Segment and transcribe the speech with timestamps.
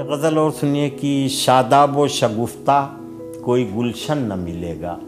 [0.00, 2.88] غزل اور سنیے کہ شاداب و شگفتہ
[3.42, 4.98] کوئی گلشن نہ ملے گا۔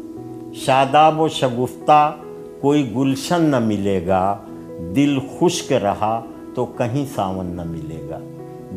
[0.55, 2.17] شاداب و شگفتہ
[2.61, 4.37] کوئی گلشن نہ ملے گا۔
[4.97, 8.19] دل خشک رہا تو کہیں ساون نہ ملے گا۔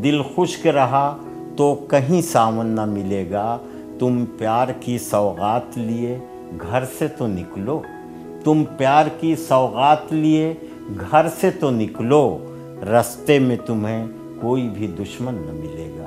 [0.03, 1.17] دل خشک رہا
[1.57, 3.57] تو کہیں ساون نہ ملے گا۔
[3.99, 6.17] تم پیار کی سوغات لیے
[6.61, 7.81] گھر سے تو نکلو۔
[8.43, 10.53] تم پیار کی سوغات لیے
[11.11, 12.37] گھر سے تو نکلو۔
[12.91, 14.05] رستے میں تمہیں
[14.41, 16.05] کوئی بھی دشمن نہ ملے گا۔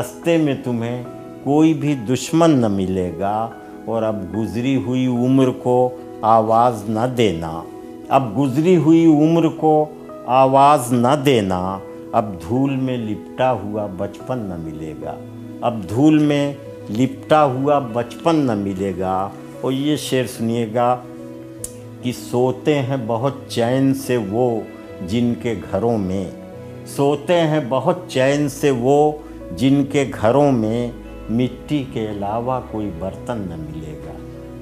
[0.00, 1.02] رستے میں تمہیں
[1.44, 3.48] کوئی بھی دشمن نہ ملے گا۔
[3.84, 5.90] اور اب گزری ہوئی عمر کو
[6.22, 7.62] آواز نہ دینا۔
[8.08, 9.86] اب گزری ہوئی عمر کو
[10.26, 11.78] آواز نہ دینا۔
[12.12, 15.14] اب دھول میں لپٹا ہوا بچپن نہ ملے گا۔
[15.60, 16.54] اب دھول میں
[16.90, 19.28] لپٹا ہوا بچپن نہ ملے گا۔
[19.60, 20.96] اور یہ شعر سنیے گا
[22.02, 24.60] کہ سوتے ہیں بہت چین سے وہ
[25.06, 26.39] جن کے گھروں میں۔
[26.96, 29.12] سوتے ہیں بہت چین سے وہ
[29.56, 30.90] جن کے گھروں میں
[31.30, 34.12] مٹی کے علاوہ کوئی برتن نہ ملے گا۔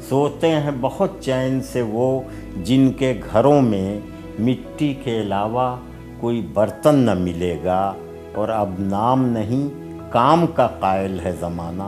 [0.08, 2.20] سوتے ہیں بہت چین سے وہ
[2.64, 4.00] جن کے گھروں میں
[4.38, 5.76] مٹی کے علاوہ
[6.20, 7.92] کوئی برتن نہ ملے گا۔
[8.34, 9.68] اور اب نام نہیں،
[10.10, 11.82] کام کا قائل ہے زمانہ۔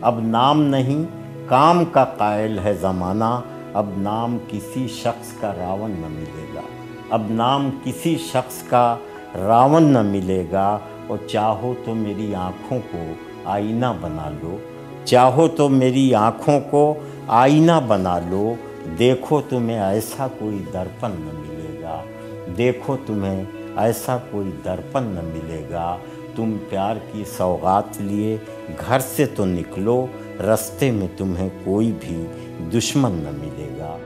[0.00, 1.04] اب نام نہیں،
[1.46, 3.40] کام کا قائل ہے زمانہ۔
[3.74, 6.60] اب نام کسی شخص کا راون نہ ملے گا۔
[7.10, 8.96] اب نام کسی شخص کا
[9.36, 12.98] راون نہ ملے گا اور چاہو تو میری آنکھوں کو
[13.44, 14.56] آئینہ بنا لو۔
[15.04, 16.94] چاہو تو میری آنکھوں کو
[17.26, 18.54] آئینہ بنا لو۔
[18.98, 22.02] دیکھو تمہیں ایسا کوئی درپن نہ ملے گا۔
[22.58, 23.44] دیکھو تمہیں
[23.76, 25.96] ایسا کوئی درپن نہ ملے گا۔
[26.36, 28.36] تم پیار کی سوغات لیے
[28.88, 30.06] گھر سے تو نکلو۔
[30.40, 32.26] رستے میں تمہیں کوئی بھی
[32.78, 33.96] دشمن نہ ملے گا۔